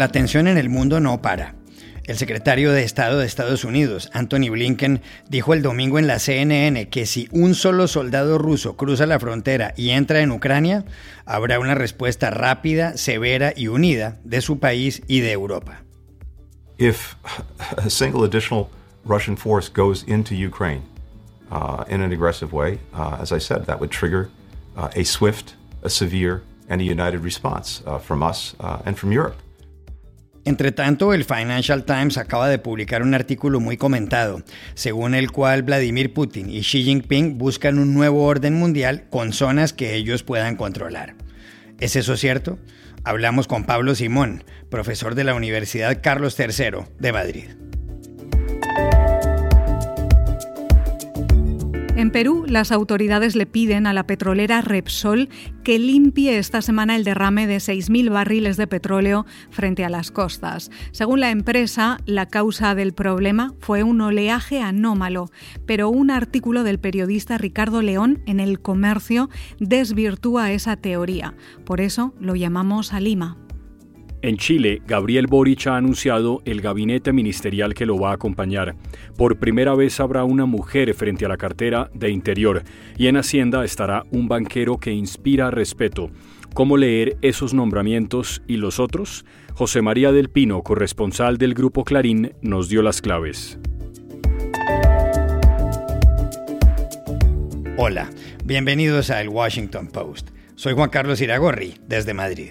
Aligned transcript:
La 0.00 0.08
tensión 0.08 0.48
en 0.48 0.56
el 0.56 0.70
mundo 0.70 0.98
no 0.98 1.20
para. 1.20 1.56
El 2.04 2.16
secretario 2.16 2.72
de 2.72 2.84
Estado 2.84 3.18
de 3.18 3.26
Estados 3.26 3.64
Unidos, 3.64 4.08
Anthony 4.14 4.48
Blinken, 4.50 5.02
dijo 5.28 5.52
el 5.52 5.60
domingo 5.60 5.98
en 5.98 6.06
la 6.06 6.18
CNN 6.18 6.88
que 6.88 7.04
si 7.04 7.28
un 7.32 7.54
solo 7.54 7.86
soldado 7.86 8.38
ruso 8.38 8.78
cruza 8.78 9.04
la 9.04 9.20
frontera 9.20 9.74
y 9.76 9.90
entra 9.90 10.20
en 10.20 10.30
Ucrania, 10.30 10.86
habrá 11.26 11.58
una 11.58 11.74
respuesta 11.74 12.30
rápida, 12.30 12.96
severa 12.96 13.52
y 13.54 13.68
unida 13.68 14.16
de 14.24 14.40
su 14.40 14.58
país 14.58 15.02
y 15.06 15.20
de 15.20 15.32
Europa. 15.32 15.82
If 16.78 17.16
a 17.76 17.90
single 17.90 18.24
additional 18.24 18.70
Russian 19.04 19.36
force 19.36 19.68
goes 19.68 20.02
into 20.08 20.34
Ukraine 20.34 20.80
uh, 21.50 21.84
in 21.90 22.00
an 22.00 22.10
aggressive 22.10 22.54
way, 22.54 22.78
uh, 22.94 23.18
as 23.20 23.32
I 23.32 23.38
said, 23.38 23.66
that 23.66 23.78
would 23.78 23.90
trigger 23.90 24.30
uh, 24.78 24.88
a 24.96 25.04
swift, 25.04 25.56
a 25.82 25.90
severe, 25.90 26.40
and 26.70 26.80
a 26.80 26.84
united 26.84 27.22
response 27.22 27.82
uh, 27.86 27.98
from 27.98 28.22
us 28.22 28.54
uh, 28.60 28.78
and 28.86 28.96
from 28.96 29.12
Europe. 29.12 29.36
Entre 30.44 30.72
tanto, 30.72 31.12
el 31.12 31.24
Financial 31.24 31.84
Times 31.84 32.16
acaba 32.16 32.48
de 32.48 32.58
publicar 32.58 33.02
un 33.02 33.12
artículo 33.14 33.60
muy 33.60 33.76
comentado, 33.76 34.42
según 34.74 35.14
el 35.14 35.30
cual 35.30 35.62
Vladimir 35.62 36.14
Putin 36.14 36.48
y 36.48 36.62
Xi 36.62 36.82
Jinping 36.82 37.36
buscan 37.36 37.78
un 37.78 37.92
nuevo 37.92 38.24
orden 38.24 38.54
mundial 38.54 39.04
con 39.10 39.34
zonas 39.34 39.74
que 39.74 39.94
ellos 39.94 40.22
puedan 40.22 40.56
controlar. 40.56 41.14
¿Es 41.78 41.94
eso 41.94 42.16
cierto? 42.16 42.58
Hablamos 43.04 43.48
con 43.48 43.64
Pablo 43.64 43.94
Simón, 43.94 44.44
profesor 44.70 45.14
de 45.14 45.24
la 45.24 45.34
Universidad 45.34 46.00
Carlos 46.02 46.38
III 46.38 46.84
de 46.98 47.12
Madrid. 47.12 47.44
En 52.00 52.10
Perú, 52.10 52.46
las 52.48 52.72
autoridades 52.72 53.36
le 53.36 53.44
piden 53.44 53.86
a 53.86 53.92
la 53.92 54.06
petrolera 54.06 54.62
Repsol 54.62 55.28
que 55.62 55.78
limpie 55.78 56.38
esta 56.38 56.62
semana 56.62 56.96
el 56.96 57.04
derrame 57.04 57.46
de 57.46 57.58
6.000 57.58 58.10
barriles 58.10 58.56
de 58.56 58.66
petróleo 58.66 59.26
frente 59.50 59.84
a 59.84 59.90
las 59.90 60.10
costas. 60.10 60.70
Según 60.92 61.20
la 61.20 61.30
empresa, 61.30 61.98
la 62.06 62.24
causa 62.24 62.74
del 62.74 62.94
problema 62.94 63.52
fue 63.58 63.82
un 63.82 64.00
oleaje 64.00 64.62
anómalo, 64.62 65.30
pero 65.66 65.90
un 65.90 66.10
artículo 66.10 66.62
del 66.62 66.80
periodista 66.80 67.36
Ricardo 67.36 67.82
León 67.82 68.22
en 68.24 68.40
El 68.40 68.62
Comercio 68.62 69.28
desvirtúa 69.58 70.52
esa 70.52 70.76
teoría. 70.76 71.34
Por 71.66 71.82
eso 71.82 72.14
lo 72.18 72.34
llamamos 72.34 72.94
a 72.94 73.00
Lima. 73.00 73.36
En 74.22 74.36
Chile, 74.36 74.82
Gabriel 74.86 75.26
Boric 75.26 75.66
ha 75.66 75.78
anunciado 75.78 76.42
el 76.44 76.60
gabinete 76.60 77.10
ministerial 77.10 77.72
que 77.72 77.86
lo 77.86 77.98
va 77.98 78.10
a 78.10 78.14
acompañar. 78.14 78.76
Por 79.16 79.38
primera 79.38 79.74
vez 79.74 79.98
habrá 79.98 80.24
una 80.24 80.44
mujer 80.44 80.92
frente 80.92 81.24
a 81.24 81.28
la 81.28 81.38
cartera 81.38 81.90
de 81.94 82.10
Interior 82.10 82.62
y 82.98 83.06
en 83.06 83.16
Hacienda 83.16 83.64
estará 83.64 84.04
un 84.10 84.28
banquero 84.28 84.76
que 84.76 84.92
inspira 84.92 85.50
respeto. 85.50 86.10
¿Cómo 86.52 86.76
leer 86.76 87.16
esos 87.22 87.54
nombramientos 87.54 88.42
y 88.46 88.58
los 88.58 88.78
otros? 88.78 89.24
José 89.54 89.80
María 89.80 90.12
del 90.12 90.28
Pino, 90.28 90.62
corresponsal 90.62 91.38
del 91.38 91.54
Grupo 91.54 91.84
Clarín, 91.84 92.34
nos 92.42 92.68
dio 92.68 92.82
las 92.82 93.00
claves. 93.00 93.58
Hola, 97.78 98.10
bienvenidos 98.44 99.08
a 99.10 99.26
Washington 99.26 99.86
Post. 99.86 100.28
Soy 100.56 100.74
Juan 100.74 100.90
Carlos 100.90 101.22
Iragorri, 101.22 101.76
desde 101.88 102.12
Madrid. 102.12 102.50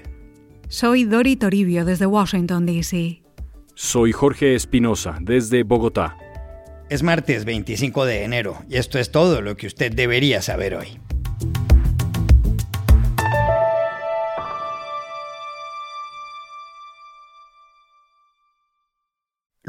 Soy 0.71 1.03
Dori 1.03 1.35
Toribio 1.35 1.83
desde 1.83 2.05
Washington, 2.05 2.67
D.C. 2.67 3.23
Soy 3.73 4.11
Jorge 4.11 4.53
Espinosa 4.53 5.17
desde 5.19 5.63
Bogotá. 5.63 6.15
Es 6.91 7.01
martes 7.01 7.43
25 7.43 8.05
de 8.05 8.23
enero 8.23 8.55
y 8.69 8.77
esto 8.77 8.99
es 8.99 9.11
todo 9.11 9.41
lo 9.41 9.57
que 9.57 9.65
usted 9.65 9.91
debería 9.91 10.43
saber 10.43 10.75
hoy. 10.75 10.99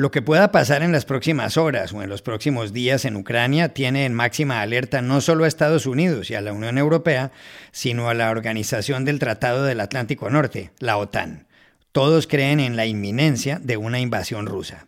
Lo 0.00 0.11
que 0.11 0.22
pueda 0.22 0.50
pasar 0.50 0.83
en 0.83 0.93
las 0.93 1.05
próximas 1.05 1.59
horas 1.59 1.93
o 1.93 2.03
en 2.03 2.09
los 2.09 2.22
próximos 2.22 2.72
días 2.72 3.05
en 3.05 3.16
Ucrania 3.16 3.75
tiene 3.75 4.06
en 4.06 4.15
máxima 4.15 4.62
alerta 4.62 5.03
no 5.03 5.21
solo 5.21 5.44
a 5.44 5.47
Estados 5.47 5.84
Unidos 5.84 6.31
y 6.31 6.34
a 6.34 6.41
la 6.41 6.55
Unión 6.55 6.78
Europea, 6.78 7.33
sino 7.71 8.09
a 8.09 8.15
la 8.15 8.31
Organización 8.31 9.05
del 9.05 9.19
Tratado 9.19 9.62
del 9.62 9.78
Atlántico 9.78 10.31
Norte, 10.31 10.71
la 10.78 10.97
OTAN. 10.97 11.49
Todos 11.93 12.27
creen 12.27 12.60
en 12.60 12.77
la 12.77 12.87
inminencia 12.87 13.60
de 13.62 13.77
una 13.77 14.00
invasión 14.00 14.47
rusa. 14.47 14.87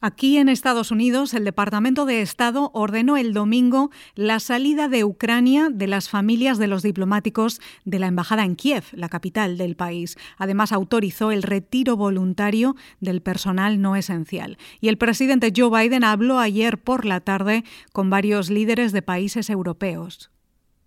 Aquí 0.00 0.38
en 0.38 0.48
Estados 0.48 0.92
Unidos, 0.92 1.34
el 1.34 1.44
Departamento 1.44 2.06
de 2.06 2.22
Estado 2.22 2.70
ordenó 2.72 3.16
el 3.16 3.32
domingo 3.32 3.90
la 4.14 4.38
salida 4.38 4.86
de 4.86 5.02
Ucrania 5.02 5.70
de 5.72 5.88
las 5.88 6.08
familias 6.08 6.58
de 6.58 6.68
los 6.68 6.84
diplomáticos 6.84 7.60
de 7.84 7.98
la 7.98 8.06
embajada 8.06 8.44
en 8.44 8.54
Kiev, 8.54 8.84
la 8.92 9.08
capital 9.08 9.58
del 9.58 9.74
país. 9.74 10.16
Además, 10.36 10.70
autorizó 10.70 11.32
el 11.32 11.42
retiro 11.42 11.96
voluntario 11.96 12.76
del 13.00 13.22
personal 13.22 13.80
no 13.80 13.96
esencial. 13.96 14.56
Y 14.80 14.86
el 14.86 14.98
presidente 14.98 15.52
Joe 15.54 15.82
Biden 15.82 16.04
habló 16.04 16.38
ayer 16.38 16.78
por 16.78 17.04
la 17.04 17.18
tarde 17.18 17.64
con 17.92 18.08
varios 18.08 18.50
líderes 18.50 18.92
de 18.92 19.02
países 19.02 19.50
europeos. 19.50 20.30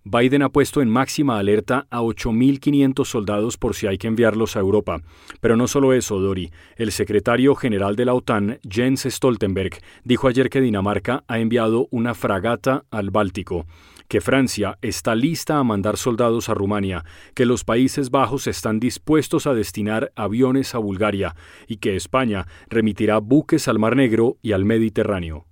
Biden 0.03 0.41
ha 0.41 0.49
puesto 0.49 0.81
en 0.81 0.89
máxima 0.89 1.37
alerta 1.37 1.85
a 1.91 2.01
8.500 2.01 3.05
soldados 3.05 3.57
por 3.57 3.75
si 3.75 3.85
hay 3.85 3.99
que 3.99 4.07
enviarlos 4.07 4.55
a 4.55 4.59
Europa. 4.59 5.01
Pero 5.41 5.55
no 5.55 5.67
solo 5.67 5.93
eso, 5.93 6.19
Dori. 6.19 6.51
El 6.75 6.91
secretario 6.91 7.53
general 7.53 7.95
de 7.95 8.05
la 8.05 8.15
OTAN, 8.15 8.59
Jens 8.67 9.05
Stoltenberg, 9.07 9.77
dijo 10.03 10.27
ayer 10.27 10.49
que 10.49 10.59
Dinamarca 10.59 11.23
ha 11.27 11.37
enviado 11.37 11.87
una 11.91 12.15
fragata 12.15 12.83
al 12.89 13.11
Báltico, 13.11 13.67
que 14.07 14.21
Francia 14.21 14.79
está 14.81 15.13
lista 15.13 15.59
a 15.59 15.63
mandar 15.63 15.97
soldados 15.97 16.49
a 16.49 16.55
Rumania, 16.55 17.05
que 17.35 17.45
los 17.45 17.63
Países 17.63 18.09
Bajos 18.09 18.47
están 18.47 18.79
dispuestos 18.79 19.45
a 19.45 19.53
destinar 19.53 20.11
aviones 20.15 20.73
a 20.73 20.79
Bulgaria 20.79 21.35
y 21.67 21.77
que 21.77 21.95
España 21.95 22.47
remitirá 22.69 23.19
buques 23.19 23.67
al 23.67 23.77
Mar 23.77 23.95
Negro 23.95 24.37
y 24.41 24.53
al 24.53 24.65
Mediterráneo. 24.65 25.45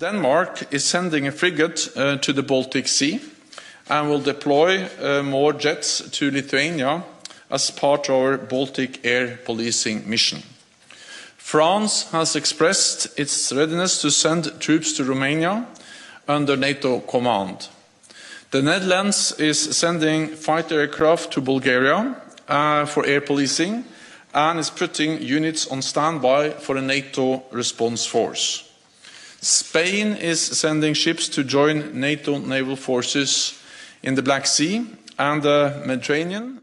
Denmark 0.00 0.72
is 0.72 0.84
sending 0.84 1.28
a 1.28 1.32
frigate 1.32 1.88
uh, 1.96 2.16
to 2.16 2.32
the 2.32 2.42
Baltic 2.42 2.88
Sea 2.88 3.20
and 3.88 4.10
will 4.10 4.20
deploy 4.20 4.88
uh, 5.00 5.22
more 5.22 5.52
jets 5.52 6.02
to 6.10 6.32
Lithuania 6.32 7.04
as 7.48 7.70
part 7.70 8.08
of 8.08 8.16
our 8.16 8.36
Baltic 8.36 9.06
air 9.06 9.38
policing 9.44 10.08
mission. 10.10 10.42
France 11.36 12.10
has 12.10 12.34
expressed 12.34 13.16
its 13.16 13.52
readiness 13.52 14.00
to 14.02 14.10
send 14.10 14.60
troops 14.60 14.94
to 14.94 15.04
Romania 15.04 15.64
under 16.26 16.56
NATO 16.56 16.98
command. 16.98 17.68
The 18.50 18.62
Netherlands 18.62 19.32
is 19.38 19.76
sending 19.76 20.26
fighter 20.28 20.80
aircraft 20.80 21.32
to 21.34 21.40
Bulgaria 21.40 22.16
uh, 22.48 22.86
for 22.86 23.06
air 23.06 23.20
policing 23.20 23.84
and 24.32 24.58
is 24.58 24.70
putting 24.70 25.22
units 25.22 25.68
on 25.68 25.82
standby 25.82 26.50
for 26.50 26.76
a 26.76 26.82
NATO 26.82 27.44
response 27.52 28.04
force. 28.04 28.63
Spain 29.44 30.16
is 30.22 30.40
sending 30.40 30.94
ships 30.94 31.28
to 31.28 31.44
join 31.44 32.00
NATO 32.00 32.38
naval 32.38 32.76
forces 32.76 33.60
in 34.02 34.14
the 34.14 34.22
Black 34.22 34.46
Sea 34.46 34.86
and 35.18 35.42
the 35.42 35.82
Mediterranean. 35.84 36.62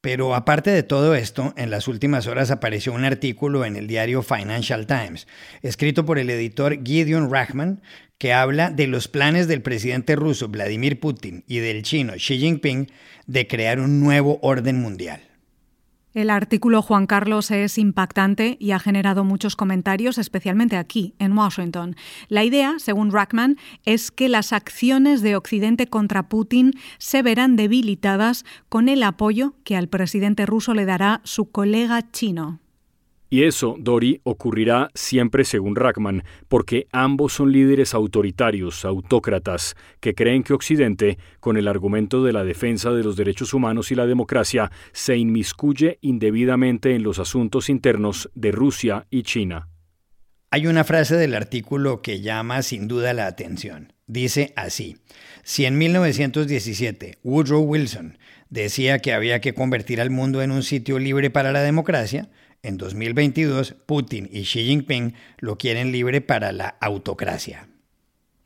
Pero 0.00 0.34
aparte 0.34 0.70
de 0.70 0.82
todo 0.82 1.14
esto, 1.14 1.54
en 1.56 1.70
las 1.70 1.86
últimas 1.86 2.26
horas 2.26 2.50
apareció 2.50 2.92
un 2.92 3.04
artículo 3.04 3.64
en 3.64 3.76
el 3.76 3.86
diario 3.86 4.22
Financial 4.22 4.84
Times, 4.88 5.28
escrito 5.62 6.04
por 6.04 6.18
el 6.18 6.28
editor 6.28 6.82
Gideon 6.84 7.30
Rachman, 7.30 7.82
que 8.18 8.32
habla 8.32 8.70
de 8.70 8.88
los 8.88 9.06
planes 9.06 9.46
del 9.46 9.62
presidente 9.62 10.16
ruso 10.16 10.48
Vladimir 10.48 10.98
Putin 10.98 11.44
y 11.46 11.58
del 11.58 11.84
chino 11.84 12.14
Xi 12.14 12.38
Jinping 12.38 12.90
de 13.26 13.46
crear 13.46 13.78
un 13.78 14.00
nuevo 14.00 14.40
orden 14.42 14.80
mundial. 14.80 15.22
El 16.16 16.30
artículo 16.30 16.80
Juan 16.80 17.06
Carlos 17.06 17.50
es 17.50 17.76
impactante 17.76 18.56
y 18.58 18.70
ha 18.70 18.78
generado 18.78 19.22
muchos 19.22 19.54
comentarios, 19.54 20.16
especialmente 20.16 20.78
aquí, 20.78 21.12
en 21.18 21.36
Washington. 21.36 21.94
La 22.28 22.42
idea, 22.42 22.76
según 22.78 23.12
Rackman, 23.12 23.58
es 23.84 24.10
que 24.10 24.30
las 24.30 24.54
acciones 24.54 25.20
de 25.20 25.36
Occidente 25.36 25.88
contra 25.88 26.30
Putin 26.30 26.72
se 26.96 27.20
verán 27.20 27.56
debilitadas 27.56 28.46
con 28.70 28.88
el 28.88 29.02
apoyo 29.02 29.56
que 29.62 29.76
al 29.76 29.88
presidente 29.88 30.46
ruso 30.46 30.72
le 30.72 30.86
dará 30.86 31.20
su 31.22 31.50
colega 31.50 32.10
chino. 32.10 32.60
Y 33.36 33.44
eso, 33.44 33.76
Dori, 33.78 34.22
ocurrirá 34.24 34.90
siempre 34.94 35.44
según 35.44 35.76
Rackman, 35.76 36.24
porque 36.48 36.86
ambos 36.90 37.34
son 37.34 37.52
líderes 37.52 37.92
autoritarios, 37.92 38.86
autócratas, 38.86 39.76
que 40.00 40.14
creen 40.14 40.42
que 40.42 40.54
Occidente, 40.54 41.18
con 41.38 41.58
el 41.58 41.68
argumento 41.68 42.24
de 42.24 42.32
la 42.32 42.44
defensa 42.44 42.92
de 42.92 43.04
los 43.04 43.14
derechos 43.14 43.52
humanos 43.52 43.92
y 43.92 43.94
la 43.94 44.06
democracia, 44.06 44.72
se 44.92 45.18
inmiscuye 45.18 45.98
indebidamente 46.00 46.94
en 46.94 47.02
los 47.02 47.18
asuntos 47.18 47.68
internos 47.68 48.30
de 48.34 48.52
Rusia 48.52 49.06
y 49.10 49.22
China. 49.22 49.68
Hay 50.50 50.66
una 50.66 50.84
frase 50.84 51.16
del 51.16 51.34
artículo 51.34 52.00
que 52.00 52.22
llama 52.22 52.62
sin 52.62 52.88
duda 52.88 53.12
la 53.12 53.26
atención. 53.26 53.92
Dice 54.06 54.54
así, 54.56 54.96
si 55.42 55.66
en 55.66 55.76
1917 55.76 57.18
Woodrow 57.22 57.60
Wilson 57.60 58.16
decía 58.48 59.00
que 59.00 59.12
había 59.12 59.42
que 59.42 59.52
convertir 59.52 60.00
al 60.00 60.08
mundo 60.08 60.40
en 60.40 60.52
un 60.52 60.62
sitio 60.62 60.98
libre 60.98 61.28
para 61.28 61.52
la 61.52 61.60
democracia, 61.60 62.30
en 62.66 62.78
2022, 62.78 63.76
Putin 63.86 64.28
y 64.30 64.42
Xi 64.42 64.64
Jinping 64.64 65.14
lo 65.38 65.56
quieren 65.56 65.92
libre 65.92 66.20
para 66.20 66.52
la 66.52 66.76
autocracia. 66.80 67.68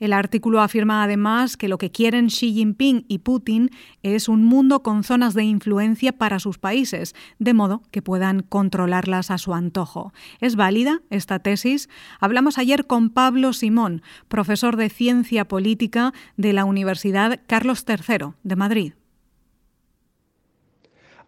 El 0.00 0.14
artículo 0.14 0.62
afirma 0.62 1.04
además 1.04 1.58
que 1.58 1.68
lo 1.68 1.76
que 1.76 1.90
quieren 1.90 2.28
Xi 2.28 2.54
Jinping 2.54 3.04
y 3.06 3.18
Putin 3.18 3.68
es 4.02 4.28
un 4.28 4.44
mundo 4.44 4.82
con 4.82 5.04
zonas 5.04 5.34
de 5.34 5.44
influencia 5.44 6.12
para 6.12 6.38
sus 6.38 6.58
países, 6.58 7.14
de 7.38 7.52
modo 7.52 7.82
que 7.90 8.00
puedan 8.00 8.40
controlarlas 8.40 9.30
a 9.30 9.36
su 9.36 9.52
antojo. 9.52 10.14
¿Es 10.40 10.56
válida 10.56 11.02
esta 11.10 11.40
tesis? 11.40 11.90
Hablamos 12.18 12.56
ayer 12.56 12.86
con 12.86 13.10
Pablo 13.10 13.52
Simón, 13.52 14.02
profesor 14.28 14.76
de 14.76 14.88
Ciencia 14.88 15.46
Política 15.46 16.14
de 16.38 16.54
la 16.54 16.64
Universidad 16.64 17.40
Carlos 17.46 17.84
III 17.86 18.32
de 18.42 18.56
Madrid. 18.56 18.92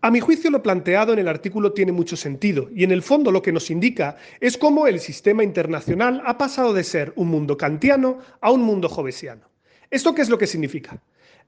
A 0.04 0.10
mi 0.10 0.19
juicio 0.19 0.50
lo 0.50 0.64
planteado 0.64 1.12
en 1.12 1.20
el 1.20 1.28
artículo 1.28 1.72
tiene 1.72 1.93
mucho 1.93 2.16
sentido 2.16 2.69
y 2.75 2.82
en 2.82 2.90
el 2.90 3.02
fondo 3.02 3.31
lo 3.31 3.40
que 3.40 3.52
nos 3.52 3.70
indica 3.70 4.16
es 4.40 4.58
cómo 4.58 4.88
el 4.88 4.99
sistema 4.99 5.44
internacional 5.44 6.20
ha 6.26 6.37
pasado 6.37 6.72
de 6.72 6.82
ser 6.82 7.12
un 7.14 7.28
mundo 7.28 7.56
kantiano 7.56 8.19
a 8.40 8.50
un 8.50 8.62
mundo 8.62 8.88
jovesiano. 8.88 9.49
¿Esto 9.93 10.12
qué 10.12 10.22
es 10.22 10.28
lo 10.28 10.38
que 10.38 10.49
significa? 10.49 11.00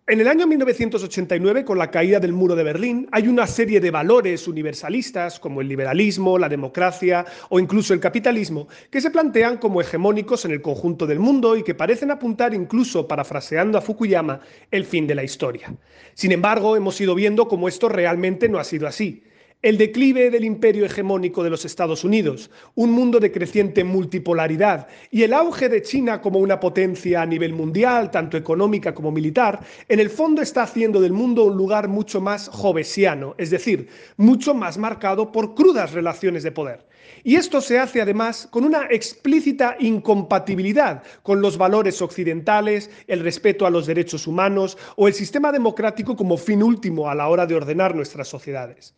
En 0.06 0.20
el 0.20 0.28
año 0.28 0.46
1989, 0.46 1.64
con 1.64 1.78
la 1.78 1.90
caída 1.90 2.20
del 2.20 2.34
muro 2.34 2.54
de 2.54 2.62
Berlín, 2.62 3.08
hay 3.10 3.26
una 3.26 3.46
serie 3.46 3.80
de 3.80 3.90
valores 3.90 4.46
universalistas, 4.46 5.40
como 5.40 5.62
el 5.62 5.68
liberalismo, 5.68 6.38
la 6.38 6.50
democracia 6.50 7.24
o 7.48 7.58
incluso 7.58 7.94
el 7.94 8.00
capitalismo, 8.00 8.68
que 8.90 9.00
se 9.00 9.10
plantean 9.10 9.56
como 9.56 9.80
hegemónicos 9.80 10.44
en 10.44 10.50
el 10.50 10.60
conjunto 10.60 11.06
del 11.06 11.20
mundo 11.20 11.56
y 11.56 11.62
que 11.62 11.74
parecen 11.74 12.10
apuntar 12.10 12.52
incluso, 12.52 13.08
parafraseando 13.08 13.78
a 13.78 13.80
Fukuyama, 13.80 14.40
el 14.70 14.84
fin 14.84 15.06
de 15.06 15.14
la 15.14 15.24
historia. 15.24 15.74
Sin 16.12 16.32
embargo, 16.32 16.76
hemos 16.76 17.00
ido 17.00 17.14
viendo 17.14 17.48
cómo 17.48 17.66
esto 17.66 17.88
realmente 17.88 18.50
no 18.50 18.58
ha 18.58 18.64
sido 18.64 18.86
así 18.86 19.22
el 19.64 19.78
declive 19.78 20.30
del 20.30 20.44
imperio 20.44 20.84
hegemónico 20.84 21.42
de 21.42 21.48
los 21.48 21.64
Estados 21.64 22.04
Unidos, 22.04 22.50
un 22.74 22.90
mundo 22.90 23.18
de 23.18 23.32
creciente 23.32 23.82
multipolaridad 23.82 24.88
y 25.10 25.22
el 25.22 25.32
auge 25.32 25.70
de 25.70 25.80
China 25.80 26.20
como 26.20 26.38
una 26.38 26.60
potencia 26.60 27.22
a 27.22 27.26
nivel 27.26 27.54
mundial, 27.54 28.10
tanto 28.10 28.36
económica 28.36 28.94
como 28.94 29.10
militar, 29.10 29.60
en 29.88 30.00
el 30.00 30.10
fondo 30.10 30.42
está 30.42 30.64
haciendo 30.64 31.00
del 31.00 31.14
mundo 31.14 31.44
un 31.44 31.56
lugar 31.56 31.88
mucho 31.88 32.20
más 32.20 32.50
jovesiano, 32.50 33.34
es 33.38 33.48
decir, 33.48 33.88
mucho 34.18 34.52
más 34.52 34.76
marcado 34.76 35.32
por 35.32 35.54
crudas 35.54 35.92
relaciones 35.92 36.42
de 36.42 36.52
poder. 36.52 36.86
Y 37.22 37.36
esto 37.36 37.62
se 37.62 37.78
hace 37.78 38.02
además 38.02 38.46
con 38.50 38.64
una 38.64 38.86
explícita 38.90 39.76
incompatibilidad 39.80 41.02
con 41.22 41.40
los 41.40 41.56
valores 41.56 42.02
occidentales, 42.02 42.90
el 43.06 43.20
respeto 43.20 43.66
a 43.66 43.70
los 43.70 43.86
derechos 43.86 44.26
humanos 44.26 44.76
o 44.96 45.08
el 45.08 45.14
sistema 45.14 45.52
democrático 45.52 46.16
como 46.16 46.36
fin 46.36 46.62
último 46.62 47.08
a 47.08 47.14
la 47.14 47.28
hora 47.28 47.46
de 47.46 47.54
ordenar 47.54 47.94
nuestras 47.94 48.28
sociedades. 48.28 48.94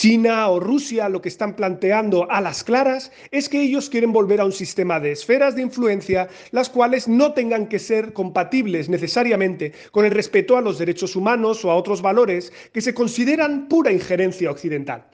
China 0.00 0.48
o 0.48 0.58
Rusia 0.58 1.10
lo 1.10 1.20
que 1.20 1.28
están 1.28 1.54
planteando 1.54 2.26
a 2.30 2.40
las 2.40 2.64
claras 2.64 3.12
es 3.30 3.50
que 3.50 3.60
ellos 3.60 3.90
quieren 3.90 4.14
volver 4.14 4.40
a 4.40 4.46
un 4.46 4.52
sistema 4.52 4.98
de 4.98 5.12
esferas 5.12 5.54
de 5.54 5.60
influencia, 5.60 6.30
las 6.52 6.70
cuales 6.70 7.06
no 7.06 7.34
tengan 7.34 7.66
que 7.66 7.78
ser 7.78 8.14
compatibles 8.14 8.88
necesariamente 8.88 9.74
con 9.92 10.06
el 10.06 10.12
respeto 10.12 10.56
a 10.56 10.62
los 10.62 10.78
derechos 10.78 11.16
humanos 11.16 11.66
o 11.66 11.70
a 11.70 11.76
otros 11.76 12.00
valores 12.00 12.50
que 12.72 12.80
se 12.80 12.94
consideran 12.94 13.68
pura 13.68 13.92
injerencia 13.92 14.50
occidental. 14.50 15.04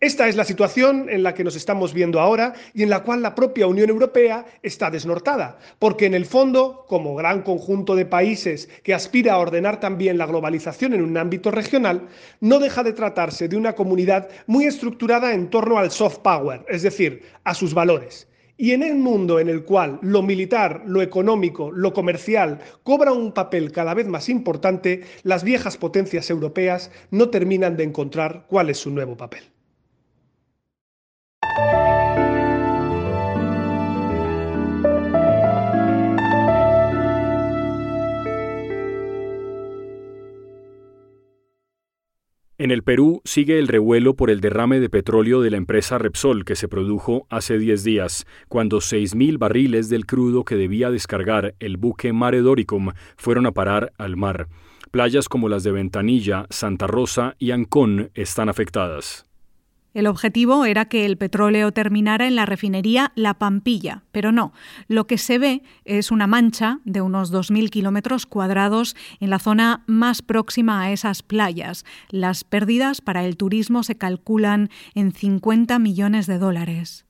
Esta 0.00 0.28
es 0.28 0.36
la 0.36 0.44
situación 0.44 1.08
en 1.08 1.22
la 1.22 1.34
que 1.34 1.44
nos 1.44 1.56
estamos 1.56 1.94
viendo 1.94 2.20
ahora 2.20 2.54
y 2.74 2.82
en 2.82 2.90
la 2.90 3.04
cual 3.04 3.22
la 3.22 3.34
propia 3.34 3.68
Unión 3.68 3.88
Europea 3.90 4.44
está 4.62 4.90
desnortada, 4.90 5.58
porque 5.78 6.06
en 6.06 6.14
el 6.14 6.26
fondo, 6.26 6.84
como 6.88 7.14
gran 7.14 7.42
conjunto 7.42 7.94
de 7.94 8.04
países 8.04 8.68
que 8.82 8.92
aspira 8.92 9.34
a 9.34 9.38
ordenar 9.38 9.80
también 9.80 10.18
la 10.18 10.26
globalización 10.26 10.94
en 10.94 11.02
un 11.02 11.16
ámbito 11.16 11.50
regional, 11.50 12.08
no 12.40 12.58
deja 12.58 12.82
de 12.82 12.92
tratarse 12.92 13.48
de 13.48 13.56
una 13.56 13.74
comunidad 13.74 14.28
muy 14.46 14.64
estructurada 14.66 15.32
en 15.32 15.48
torno 15.48 15.78
al 15.78 15.90
soft 15.90 16.18
power, 16.18 16.66
es 16.68 16.82
decir, 16.82 17.22
a 17.44 17.54
sus 17.54 17.72
valores. 17.72 18.28
Y 18.56 18.72
en 18.72 18.82
el 18.82 18.96
mundo 18.96 19.40
en 19.40 19.48
el 19.48 19.64
cual 19.64 19.98
lo 20.02 20.22
militar, 20.22 20.82
lo 20.86 21.02
económico, 21.02 21.70
lo 21.70 21.92
comercial 21.92 22.60
cobra 22.82 23.12
un 23.12 23.32
papel 23.32 23.72
cada 23.72 23.94
vez 23.94 24.06
más 24.06 24.28
importante, 24.28 25.02
las 25.22 25.44
viejas 25.44 25.76
potencias 25.76 26.30
europeas 26.30 26.90
no 27.10 27.30
terminan 27.30 27.76
de 27.76 27.84
encontrar 27.84 28.44
cuál 28.48 28.70
es 28.70 28.78
su 28.78 28.90
nuevo 28.90 29.16
papel. 29.16 29.53
En 42.64 42.70
el 42.70 42.82
Perú 42.82 43.20
sigue 43.26 43.58
el 43.58 43.68
revuelo 43.68 44.16
por 44.16 44.30
el 44.30 44.40
derrame 44.40 44.80
de 44.80 44.88
petróleo 44.88 45.42
de 45.42 45.50
la 45.50 45.58
empresa 45.58 45.98
Repsol 45.98 46.46
que 46.46 46.56
se 46.56 46.66
produjo 46.66 47.26
hace 47.28 47.58
10 47.58 47.84
días, 47.84 48.26
cuando 48.48 48.78
6.000 48.78 49.36
barriles 49.36 49.90
del 49.90 50.06
crudo 50.06 50.46
que 50.46 50.56
debía 50.56 50.90
descargar 50.90 51.54
el 51.60 51.76
buque 51.76 52.14
Mare 52.14 52.40
Doricum 52.40 52.92
fueron 53.18 53.44
a 53.44 53.52
parar 53.52 53.92
al 53.98 54.16
mar. 54.16 54.48
Playas 54.90 55.28
como 55.28 55.50
las 55.50 55.62
de 55.62 55.72
Ventanilla, 55.72 56.46
Santa 56.48 56.86
Rosa 56.86 57.36
y 57.38 57.50
Ancón 57.50 58.10
están 58.14 58.48
afectadas. 58.48 59.26
El 59.94 60.08
objetivo 60.08 60.64
era 60.64 60.86
que 60.86 61.06
el 61.06 61.16
petróleo 61.16 61.70
terminara 61.70 62.26
en 62.26 62.34
la 62.34 62.46
refinería 62.46 63.12
La 63.14 63.34
Pampilla, 63.34 64.02
pero 64.10 64.32
no. 64.32 64.52
Lo 64.88 65.06
que 65.06 65.18
se 65.18 65.38
ve 65.38 65.62
es 65.84 66.10
una 66.10 66.26
mancha 66.26 66.80
de 66.84 67.00
unos 67.00 67.32
2.000 67.32 67.70
kilómetros 67.70 68.26
cuadrados 68.26 68.96
en 69.20 69.30
la 69.30 69.38
zona 69.38 69.84
más 69.86 70.20
próxima 70.20 70.82
a 70.82 70.90
esas 70.90 71.22
playas. 71.22 71.84
Las 72.10 72.42
pérdidas 72.42 73.00
para 73.00 73.24
el 73.24 73.36
turismo 73.36 73.84
se 73.84 73.94
calculan 73.94 74.68
en 74.96 75.12
50 75.12 75.78
millones 75.78 76.26
de 76.26 76.38
dólares. 76.38 77.06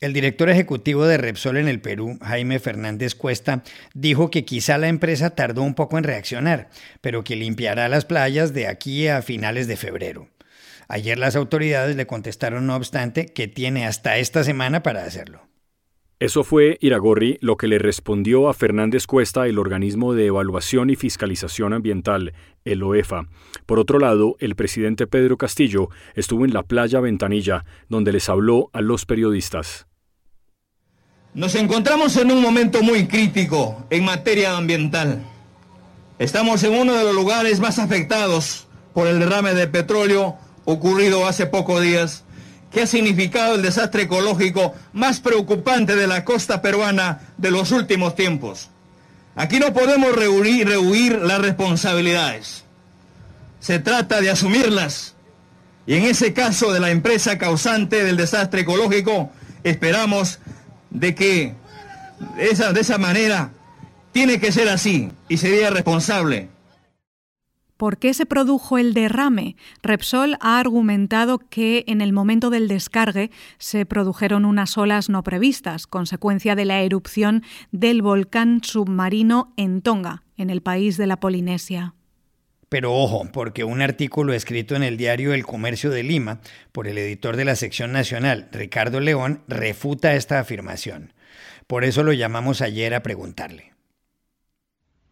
El 0.00 0.12
director 0.12 0.50
ejecutivo 0.50 1.06
de 1.06 1.18
Repsol 1.18 1.58
en 1.58 1.68
el 1.68 1.80
Perú, 1.80 2.18
Jaime 2.20 2.58
Fernández 2.58 3.14
Cuesta, 3.14 3.62
dijo 3.94 4.30
que 4.30 4.44
quizá 4.44 4.76
la 4.76 4.88
empresa 4.88 5.30
tardó 5.30 5.62
un 5.62 5.74
poco 5.74 5.98
en 5.98 6.04
reaccionar, 6.04 6.68
pero 7.00 7.22
que 7.22 7.36
limpiará 7.36 7.88
las 7.88 8.04
playas 8.04 8.52
de 8.52 8.66
aquí 8.66 9.08
a 9.08 9.22
finales 9.22 9.66
de 9.66 9.76
febrero. 9.76 10.33
Ayer 10.88 11.18
las 11.18 11.36
autoridades 11.36 11.96
le 11.96 12.06
contestaron, 12.06 12.66
no 12.66 12.76
obstante, 12.76 13.26
que 13.26 13.48
tiene 13.48 13.86
hasta 13.86 14.18
esta 14.18 14.44
semana 14.44 14.82
para 14.82 15.04
hacerlo. 15.04 15.42
Eso 16.20 16.44
fue 16.44 16.78
Iragorri 16.80 17.38
lo 17.40 17.56
que 17.56 17.66
le 17.66 17.78
respondió 17.78 18.48
a 18.48 18.54
Fernández 18.54 19.06
Cuesta 19.06 19.46
el 19.46 19.58
organismo 19.58 20.14
de 20.14 20.26
evaluación 20.26 20.88
y 20.88 20.96
fiscalización 20.96 21.72
ambiental, 21.72 22.32
el 22.64 22.82
OEFA. 22.82 23.26
Por 23.66 23.78
otro 23.78 23.98
lado, 23.98 24.36
el 24.38 24.54
presidente 24.54 25.06
Pedro 25.06 25.36
Castillo 25.36 25.88
estuvo 26.14 26.44
en 26.44 26.54
la 26.54 26.62
playa 26.62 27.00
Ventanilla, 27.00 27.64
donde 27.88 28.12
les 28.12 28.28
habló 28.28 28.70
a 28.72 28.80
los 28.80 29.06
periodistas. 29.06 29.86
Nos 31.34 31.56
encontramos 31.56 32.16
en 32.16 32.30
un 32.30 32.40
momento 32.40 32.80
muy 32.82 33.08
crítico 33.08 33.84
en 33.90 34.04
materia 34.04 34.56
ambiental. 34.56 35.20
Estamos 36.20 36.62
en 36.62 36.74
uno 36.74 36.94
de 36.94 37.02
los 37.02 37.14
lugares 37.14 37.58
más 37.58 37.80
afectados 37.80 38.68
por 38.94 39.08
el 39.08 39.18
derrame 39.18 39.52
de 39.52 39.66
petróleo 39.66 40.38
ocurrido 40.64 41.26
hace 41.26 41.46
pocos 41.46 41.82
días, 41.82 42.24
que 42.70 42.82
ha 42.82 42.86
significado 42.86 43.54
el 43.54 43.62
desastre 43.62 44.02
ecológico 44.02 44.74
más 44.92 45.20
preocupante 45.20 45.94
de 45.94 46.06
la 46.06 46.24
costa 46.24 46.60
peruana 46.60 47.20
de 47.36 47.50
los 47.50 47.70
últimos 47.70 48.16
tiempos. 48.16 48.70
Aquí 49.36 49.58
no 49.58 49.72
podemos 49.72 50.14
rehuir, 50.14 51.18
las 51.20 51.40
responsabilidades. 51.40 52.64
Se 53.60 53.78
trata 53.78 54.20
de 54.20 54.30
asumirlas. 54.30 55.14
Y 55.86 55.94
en 55.94 56.04
ese 56.04 56.32
caso 56.32 56.72
de 56.72 56.80
la 56.80 56.90
empresa 56.90 57.38
causante 57.38 58.04
del 58.04 58.16
desastre 58.16 58.62
ecológico, 58.62 59.30
esperamos 59.64 60.38
de 60.90 61.14
que 61.14 61.54
esa, 62.38 62.72
de 62.72 62.80
esa 62.80 62.98
manera 62.98 63.50
tiene 64.12 64.40
que 64.40 64.52
ser 64.52 64.68
así 64.68 65.10
y 65.28 65.36
sería 65.36 65.70
responsable 65.70 66.48
¿Por 67.76 67.98
qué 67.98 68.14
se 68.14 68.24
produjo 68.24 68.78
el 68.78 68.94
derrame? 68.94 69.56
Repsol 69.82 70.36
ha 70.40 70.60
argumentado 70.60 71.38
que 71.38 71.84
en 71.88 72.00
el 72.00 72.12
momento 72.12 72.50
del 72.50 72.68
descargue 72.68 73.30
se 73.58 73.84
produjeron 73.84 74.44
unas 74.44 74.78
olas 74.78 75.08
no 75.08 75.24
previstas, 75.24 75.88
consecuencia 75.88 76.54
de 76.54 76.66
la 76.66 76.82
erupción 76.82 77.42
del 77.72 78.00
volcán 78.00 78.60
submarino 78.62 79.52
en 79.56 79.82
Tonga, 79.82 80.22
en 80.36 80.50
el 80.50 80.62
país 80.62 80.96
de 80.96 81.08
la 81.08 81.18
Polinesia. 81.18 81.94
Pero 82.68 82.94
ojo, 82.94 83.28
porque 83.32 83.64
un 83.64 83.82
artículo 83.82 84.32
escrito 84.32 84.76
en 84.76 84.82
el 84.82 84.96
diario 84.96 85.34
El 85.34 85.44
Comercio 85.44 85.90
de 85.90 86.02
Lima 86.02 86.40
por 86.72 86.88
el 86.88 86.98
editor 86.98 87.36
de 87.36 87.44
la 87.44 87.56
sección 87.56 87.92
nacional, 87.92 88.48
Ricardo 88.52 89.00
León, 89.00 89.42
refuta 89.48 90.14
esta 90.14 90.38
afirmación. 90.38 91.12
Por 91.66 91.84
eso 91.84 92.02
lo 92.02 92.12
llamamos 92.12 92.62
ayer 92.62 92.94
a 92.94 93.02
preguntarle. 93.02 93.73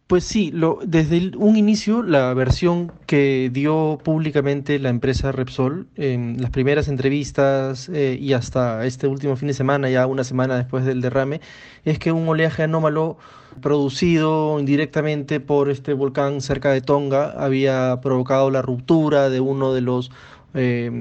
Pues 0.07 0.25
sí, 0.25 0.51
lo, 0.51 0.79
desde 0.85 1.31
un 1.37 1.55
inicio 1.55 2.03
la 2.03 2.33
versión 2.33 2.91
que 3.07 3.49
dio 3.51 3.99
públicamente 4.03 4.77
la 4.77 4.89
empresa 4.89 5.31
Repsol 5.31 5.87
en 5.95 6.41
las 6.41 6.51
primeras 6.51 6.89
entrevistas 6.89 7.89
eh, 7.89 8.17
y 8.19 8.33
hasta 8.33 8.85
este 8.85 9.07
último 9.07 9.37
fin 9.37 9.47
de 9.47 9.53
semana, 9.53 9.89
ya 9.89 10.05
una 10.05 10.25
semana 10.25 10.57
después 10.57 10.83
del 10.83 11.01
derrame, 11.01 11.39
es 11.85 11.99
que 11.99 12.11
un 12.11 12.27
oleaje 12.27 12.63
anómalo 12.63 13.17
producido 13.61 14.59
indirectamente 14.59 15.39
por 15.39 15.69
este 15.69 15.93
volcán 15.93 16.41
cerca 16.41 16.71
de 16.71 16.81
Tonga 16.81 17.31
había 17.37 17.99
provocado 18.01 18.51
la 18.51 18.61
ruptura 18.61 19.29
de 19.29 19.39
uno 19.39 19.73
de 19.73 19.81
los 19.81 20.11
eh, 20.53 20.91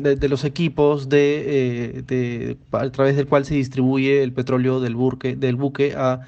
de, 0.00 0.28
los 0.28 0.44
equipos 0.44 1.08
de, 1.08 2.02
eh, 2.10 2.56
a 2.72 2.90
través 2.90 3.16
del 3.16 3.26
cual 3.26 3.46
se 3.46 3.54
distribuye 3.54 4.22
el 4.22 4.32
petróleo 4.34 4.80
del, 4.80 4.96
del 5.38 5.56
buque 5.56 5.94
a 5.96 6.20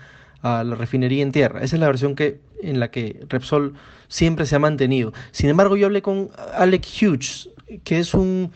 a 0.43 0.65
la 0.65 0.75
refinería 0.75 1.23
en 1.23 1.33
tierra. 1.33 1.63
Esa 1.63 1.77
es 1.77 1.81
la 1.81 1.87
versión 1.87 2.15
que, 2.15 2.41
en 2.63 2.81
la 2.81 2.91
que 2.91 3.25
Repsol 3.29 3.75
siempre 4.09 4.47
se 4.47 4.57
ha 4.57 4.59
mantenido. 4.59 5.13
Sin 5.33 5.51
embargo, 5.51 5.77
yo 5.77 5.87
hablé 5.87 6.03
con 6.03 6.31
Alec 6.55 6.87
Hughes, 7.01 7.49
que 7.85 7.99
es 7.99 8.15
un 8.15 8.51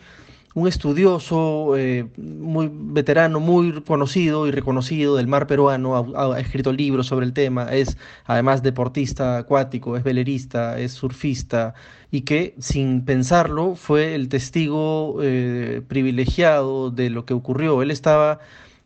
un 0.55 0.69
estudioso, 0.69 1.77
eh, 1.77 2.07
muy 2.17 2.71
veterano, 2.73 3.41
muy 3.41 3.83
conocido 3.83 4.47
y 4.47 4.53
reconocido 4.53 5.17
del 5.17 5.27
mar 5.27 5.49
peruano, 5.49 6.15
ha, 6.17 6.39
escrito 6.39 6.73
libros 6.73 7.09
sobre 7.09 7.27
el 7.27 7.33
tema, 7.33 7.73
es 7.73 7.99
además 8.25 8.63
deportista 8.63 9.37
acuático, 9.37 9.97
es 9.97 10.05
velerista, 10.05 10.79
es 10.79 10.93
surfista 10.93 11.75
y 12.13 12.21
que 12.21 12.55
sin 12.61 13.05
pensarlo 13.05 13.75
fue 13.75 14.15
el 14.15 14.29
testigo 14.29 15.19
eh, 15.23 15.83
privilegiado 15.89 16.93
de 16.93 17.11
lo 17.11 17.25
que 17.25 17.35
ocurrió. 17.35 17.83
Él 17.83 17.91
estaba 17.91 18.39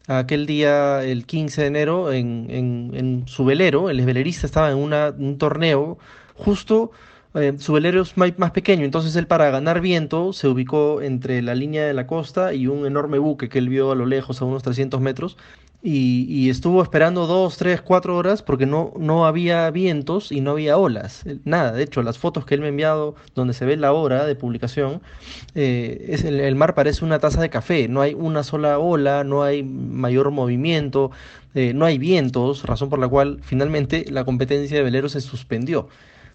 aquel 0.09 0.47
día, 0.47 1.05
el 1.05 1.27
15 1.27 1.61
de 1.61 1.67
enero, 1.67 2.12
en, 2.12 2.47
en, 2.50 3.29
su 3.29 3.45
velero, 3.45 3.91
el 3.91 4.05
velerista 4.05 4.47
estaba 4.47 4.71
en 4.71 4.79
un 4.79 5.38
torneo 5.38 5.99
justo 6.35 6.91
eh, 7.35 7.55
su 7.59 7.75
velero 7.75 8.03
es 8.03 8.17
más 8.17 8.50
pequeño, 8.53 8.85
entonces 8.85 9.15
él 9.17 9.27
para 9.27 9.50
ganar 9.50 9.81
viento 9.81 10.33
se 10.33 10.49
ubicó 10.49 11.03
entre 11.03 11.43
la 11.43 11.55
línea 11.55 11.85
de 11.87 11.93
la 11.93 12.07
costa 12.07 12.55
y 12.55 12.67
un 12.67 12.87
enorme 12.87 13.19
buque 13.19 13.50
que 13.50 13.59
él 13.59 13.69
vio 13.69 13.93
a 13.93 13.95
lo 13.95 14.07
lejos, 14.07 14.41
a 14.41 14.47
unos 14.47 14.62
300 14.62 15.00
metros, 15.00 15.37
y, 15.90 16.50
estuvo 16.50 16.83
esperando 16.83 17.26
dos, 17.26 17.57
tres, 17.57 17.80
cuatro 17.80 18.16
horas 18.16 18.42
porque 18.42 18.66
no, 18.66 18.92
no 18.99 19.26
había 19.26 19.71
vientos 19.71 20.30
y 20.30 20.40
no 20.42 20.50
había 20.50 20.76
olas, 20.76 21.25
eh, 21.25 21.38
nada. 21.45 21.73
De 21.73 21.83
hecho, 21.83 22.02
las 22.02 22.18
fotos 22.18 22.45
que 22.45 22.54
él 22.54 22.61
me 22.61 22.66
ha 22.66 22.71
enviado 22.71 23.14
donde 23.35 23.54
se 23.54 23.64
ve 23.64 23.76
la 23.76 23.92
hora 23.92 24.26
de 24.26 24.35
publicación, 24.35 25.00
eh, 25.54 26.07
es 26.11 26.25
el, 26.25 26.54
mar 26.57 26.75
parece 26.75 27.04
una 27.04 27.18
taza 27.18 27.40
de 27.40 27.49
café, 27.49 27.88
no 27.88 28.02
hay 28.02 28.12
una 28.14 28.42
sola 28.42 28.78
ola, 28.78 29.25
no 29.25 29.42
hay 29.42 29.62
mayor 29.62 30.30
movimiento, 30.30 31.11
no 31.54 31.87
hay 31.87 31.99
vientos, 31.99 32.62
razón 32.62 32.88
por 32.88 33.00
la 33.00 33.09
cual 33.09 33.40
finalmente 33.42 34.04
la 34.11 34.25
competencia 34.25 34.76
de 34.76 34.85
veleros 34.85 35.12
se 35.12 35.21
suspendió. 35.21 35.88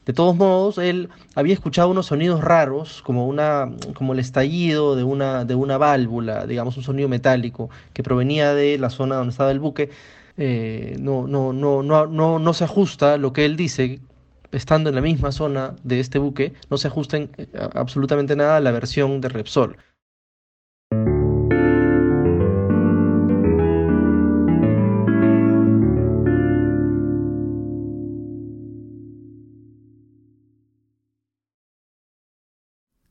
De 0.06 0.14
todos 0.14 0.36
modos, 0.36 0.78
él 0.78 1.10
había 1.36 1.54
escuchado 1.54 1.90
unos 1.90 2.08
sonidos 2.08 2.42
raros, 2.42 3.02
como, 3.04 3.28
una, 3.28 3.72
como 3.96 4.14
el 4.14 4.20
estallido 4.20 4.96
de 4.96 5.04
una, 5.04 5.46
de 5.46 5.56
una 5.56 5.78
válvula, 5.78 6.46
digamos 6.46 6.76
un 6.78 6.84
sonido 6.84 7.08
metálico, 7.08 7.70
que 7.94 8.04
provenía 8.04 8.54
de 8.54 8.78
la 8.78 8.90
zona 8.90 9.16
donde 9.16 9.32
estaba 9.32 9.52
el 9.52 9.60
buque. 9.60 9.90
Eh, 10.38 10.98
no, 11.00 11.28
no, 11.28 11.54
no, 11.54 11.84
no, 11.84 12.08
no, 12.08 12.40
no 12.40 12.54
se 12.54 12.64
ajusta 12.66 13.18
lo 13.18 13.32
que 13.34 13.46
él 13.46 13.56
dice, 13.56 14.02
estando 14.52 14.90
en 14.90 14.96
la 14.96 15.02
misma 15.02 15.32
zona 15.32 15.76
de 15.84 16.00
este 16.00 16.20
buque, 16.20 16.54
no 16.70 16.78
se 16.78 16.88
ajusta 16.88 17.18
eh, 17.18 17.30
absolutamente 17.74 18.36
nada 18.36 18.58
a 18.58 18.60
la 18.62 18.72
versión 18.72 19.22
de 19.22 19.30
Repsol. 19.30 19.78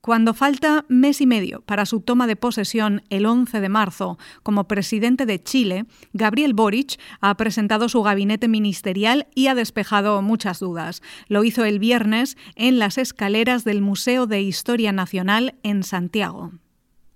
Cuando 0.03 0.35
falta 0.35 0.85
mes 0.89 1.21
y 1.21 1.27
medio 1.27 1.61
para 1.61 1.87
su 1.87 2.01
toma 2.01 2.27
de 2.27 2.35
posesión 2.35 3.05
el 3.09 3.25
11 3.25 3.61
de 3.61 3.69
marzo 3.69 4.19
como 4.43 4.67
presidente 4.67 5.27
de 5.27 5.41
Chile, 5.41 5.85
Gabriel 6.13 6.55
Boric 6.55 6.99
ha 7.21 7.37
presentado 7.37 7.89
su 7.89 8.03
gabinete 8.03 8.49
ministerial 8.49 9.29
y 9.37 9.47
ha 9.47 9.55
despejado 9.55 10.21
muchas 10.21 10.59
dudas. 10.59 11.03
Lo 11.29 11.45
hizo 11.45 11.65
el 11.65 11.79
viernes 11.79 12.37
en 12.57 12.81
las 12.81 12.99
escaleras 12.99 13.63
del 13.63 13.81
Museo 13.81 14.27
de 14.27 14.43
Historia 14.43 14.91
Nacional 14.91 15.55
en 15.63 15.85
Santiago. 15.85 16.51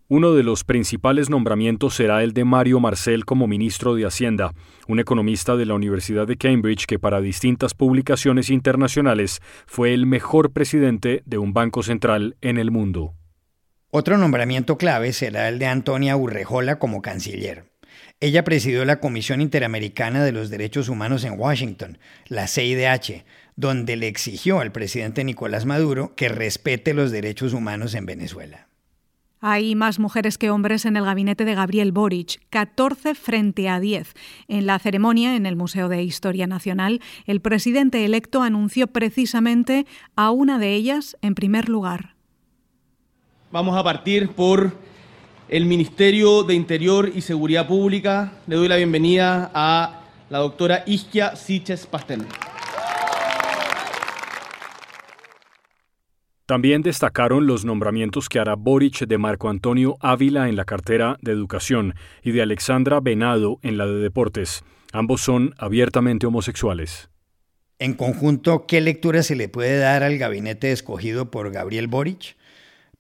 Uno 0.08 0.34
de 0.34 0.44
los 0.44 0.62
principales 0.62 1.30
nombramientos 1.30 1.96
será 1.96 2.22
el 2.22 2.32
de 2.32 2.44
Mario 2.44 2.78
Marcel 2.78 3.25
como 3.25 3.48
ministro 3.48 3.96
de 3.96 4.06
Hacienda, 4.06 4.52
un 4.86 5.00
economista 5.00 5.56
de 5.56 5.66
la 5.66 5.75
Universidad 5.75 6.28
de 6.28 6.36
Cambridge 6.36 6.86
que 6.86 7.00
para 7.00 7.20
distintas 7.20 7.75
publicaciones 7.75 8.48
internacionales 8.48 9.40
fue 9.66 9.94
el 9.94 10.06
mejor 10.06 10.52
presidente 10.52 11.25
de 11.26 11.38
un 11.38 11.52
banco 11.52 11.82
central 11.82 12.36
en 12.40 12.56
el 12.56 12.70
mundo. 12.70 13.14
Otro 13.90 14.16
nombramiento 14.16 14.78
clave 14.78 15.12
será 15.12 15.48
el 15.48 15.58
de 15.58 15.66
Antonia 15.66 16.16
Urrejola 16.16 16.78
como 16.78 17.02
canciller. 17.02 17.64
Ella 18.20 18.44
presidió 18.44 18.84
la 18.84 19.00
Comisión 19.00 19.40
Interamericana 19.40 20.22
de 20.22 20.30
los 20.30 20.50
Derechos 20.50 20.88
Humanos 20.88 21.25
en 21.25 21.36
Washington, 21.36 21.98
la 22.28 22.46
CIDH, 22.46 23.25
donde 23.56 23.96
le 23.96 24.06
exigió 24.06 24.60
al 24.60 24.70
presidente 24.70 25.25
Nicolás 25.25 25.66
Maduro 25.66 26.14
que 26.14 26.28
respete 26.28 26.94
los 26.94 27.10
derechos 27.10 27.54
humanos 27.54 27.96
en 27.96 28.06
Venezuela. 28.06 28.68
Hay 29.40 29.75
más 29.75 29.99
mujeres 29.99 30.38
que 30.38 30.50
hombres 30.50 30.87
en 30.87 30.97
el 30.97 31.05
gabinete 31.05 31.45
de 31.45 31.55
Gabriel 31.55 31.93
Boric, 31.93 32.40
14 32.50 33.14
frente 33.14 33.69
a 33.69 33.81
10. 33.81 34.14
En 34.49 34.66
la 34.66 34.78
ceremonia 34.78 35.37
en 35.37 35.45
el 35.45 35.57
Museo 35.57 35.88
de 35.88 36.02
Historia 36.02 36.47
Nacional, 36.47 37.00
el 37.26 37.40
presidente 37.40 38.05
electo 38.05 38.43
anunció 38.43 38.87
precisamente 38.87 39.87
a 40.16 40.31
una 40.31 40.59
de 40.59 40.73
ellas 40.75 41.16
en 41.21 41.35
primer 41.35 41.69
lugar. 41.69 42.14
Vamos 43.52 43.76
a 43.76 43.85
partir 43.85 44.31
por 44.31 44.73
el 45.49 45.66
Ministerio 45.66 46.43
de 46.43 46.55
Interior 46.55 47.11
y 47.14 47.21
Seguridad 47.21 47.69
Pública. 47.69 48.33
Le 48.47 48.57
doy 48.57 48.69
la 48.69 48.76
bienvenida 48.76 49.50
a 49.55 50.00
la 50.31 50.38
doctora 50.38 50.83
Isquia 50.87 51.37
Siches 51.37 51.87
Pastel. 51.87 52.26
También 56.47 56.83
destacaron 56.83 57.49
los 57.49 57.65
nombramientos 57.65 58.29
que 58.29 58.38
hará 58.38 58.55
Boric 58.55 59.00
de 59.00 59.19
Marco 59.19 59.49
Antonio 59.49 59.97
Ávila 60.00 60.49
en 60.49 60.55
la 60.55 60.65
cartera 60.65 61.17
de 61.21 61.33
Educación 61.33 61.95
y 62.23 62.31
de 62.31 62.41
Alexandra 62.41 63.00
Venado 63.00 63.59
en 63.62 63.76
la 63.76 63.87
de 63.87 63.97
Deportes. 63.97 64.62
Ambos 64.93 65.23
son 65.23 65.55
abiertamente 65.59 66.25
homosexuales. 66.25 67.11
En 67.81 67.95
conjunto, 67.95 68.65
¿qué 68.67 68.81
lectura 68.81 69.25
se 69.25 69.35
le 69.35 69.49
puede 69.49 69.76
dar 69.79 70.05
al 70.05 70.19
gabinete 70.19 70.71
escogido 70.71 71.33
por 71.33 71.50
Gabriel 71.50 71.88
Boric? 71.88 72.37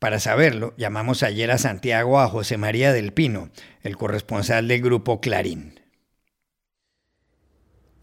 Para 0.00 0.18
saberlo, 0.18 0.74
llamamos 0.76 1.22
ayer 1.22 1.52
a 1.52 1.58
Santiago 1.58 2.18
a 2.18 2.26
José 2.26 2.58
María 2.58 2.92
del 2.92 3.12
Pino, 3.12 3.50
el 3.82 3.96
corresponsal 3.96 4.66
del 4.66 4.82
grupo 4.82 5.20
Clarín. 5.20 5.75